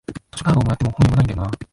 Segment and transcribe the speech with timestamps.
[0.31, 1.51] 図書カードもらっても本読まないんだよなあ